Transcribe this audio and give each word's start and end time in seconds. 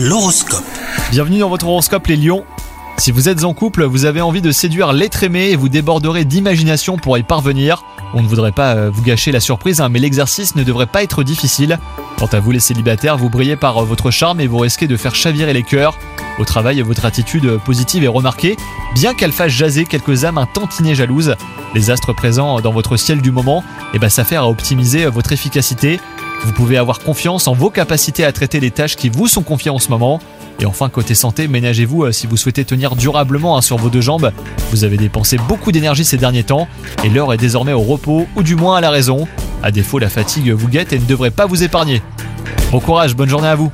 L'horoscope. 0.00 0.62
Bienvenue 1.10 1.40
dans 1.40 1.48
votre 1.48 1.66
horoscope 1.66 2.06
les 2.06 2.14
lions. 2.14 2.44
Si 2.98 3.10
vous 3.10 3.28
êtes 3.28 3.42
en 3.42 3.52
couple, 3.52 3.82
vous 3.82 4.04
avez 4.04 4.20
envie 4.20 4.40
de 4.40 4.52
séduire 4.52 4.92
l'être 4.92 5.24
aimé 5.24 5.48
et 5.50 5.56
vous 5.56 5.68
déborderez 5.68 6.24
d'imagination 6.24 6.96
pour 6.96 7.18
y 7.18 7.24
parvenir. 7.24 7.82
On 8.14 8.22
ne 8.22 8.28
voudrait 8.28 8.52
pas 8.52 8.76
euh, 8.76 8.90
vous 8.92 9.02
gâcher 9.02 9.32
la 9.32 9.40
surprise, 9.40 9.80
hein, 9.80 9.88
mais 9.88 9.98
l'exercice 9.98 10.54
ne 10.54 10.62
devrait 10.62 10.86
pas 10.86 11.02
être 11.02 11.24
difficile. 11.24 11.80
Quant 12.16 12.28
à 12.30 12.38
vous 12.38 12.52
les 12.52 12.60
célibataires, 12.60 13.16
vous 13.16 13.28
brillez 13.28 13.56
par 13.56 13.78
euh, 13.78 13.84
votre 13.84 14.12
charme 14.12 14.40
et 14.40 14.46
vous 14.46 14.58
risquez 14.58 14.86
de 14.86 14.96
faire 14.96 15.16
chavirer 15.16 15.52
les 15.52 15.64
cœurs. 15.64 15.98
Au 16.38 16.44
travail, 16.44 16.80
votre 16.82 17.04
attitude 17.04 17.58
positive 17.64 18.04
est 18.04 18.08
remarquée, 18.08 18.56
bien 18.94 19.14
qu'elle 19.14 19.32
fasse 19.32 19.50
jaser 19.50 19.84
quelques 19.84 20.24
âmes 20.24 20.38
un 20.38 20.46
tantinet 20.46 20.94
jalouses. 20.94 21.34
Les 21.74 21.90
astres 21.90 22.12
présents 22.12 22.60
dans 22.60 22.72
votre 22.72 22.96
ciel 22.96 23.20
du 23.20 23.32
moment, 23.32 23.64
eh 23.92 23.98
ben, 23.98 24.08
s'affairent 24.08 24.44
à 24.44 24.48
optimiser 24.48 25.06
votre 25.06 25.32
efficacité. 25.32 25.98
Vous 26.44 26.52
pouvez 26.52 26.76
avoir 26.76 27.00
confiance 27.00 27.48
en 27.48 27.54
vos 27.54 27.70
capacités 27.70 28.24
à 28.24 28.30
traiter 28.30 28.60
les 28.60 28.70
tâches 28.70 28.94
qui 28.94 29.08
vous 29.08 29.26
sont 29.26 29.42
confiées 29.42 29.72
en 29.72 29.80
ce 29.80 29.88
moment. 29.88 30.20
Et 30.60 30.66
enfin, 30.66 30.88
côté 30.88 31.14
santé, 31.14 31.48
ménagez-vous 31.48 32.04
euh, 32.04 32.12
si 32.12 32.26
vous 32.26 32.36
souhaitez 32.36 32.64
tenir 32.64 32.94
durablement 32.94 33.56
hein, 33.56 33.60
sur 33.60 33.76
vos 33.76 33.90
deux 33.90 34.00
jambes. 34.00 34.32
Vous 34.70 34.84
avez 34.84 34.96
dépensé 34.96 35.38
beaucoup 35.48 35.72
d'énergie 35.72 36.04
ces 36.04 36.16
derniers 36.16 36.44
temps 36.44 36.68
et 37.04 37.08
l'heure 37.08 37.32
est 37.32 37.38
désormais 37.38 37.72
au 37.72 37.82
repos 37.82 38.26
ou 38.36 38.42
du 38.42 38.54
moins 38.54 38.76
à 38.76 38.80
la 38.80 38.90
raison. 38.90 39.26
À 39.62 39.72
défaut, 39.72 39.98
la 39.98 40.08
fatigue 40.08 40.50
vous 40.52 40.68
guette 40.68 40.92
et 40.92 40.98
ne 40.98 41.04
devrait 41.04 41.30
pas 41.32 41.46
vous 41.46 41.64
épargner. 41.64 42.02
Bon 42.70 42.80
courage, 42.80 43.16
bonne 43.16 43.28
journée 43.28 43.48
à 43.48 43.56
vous 43.56 43.72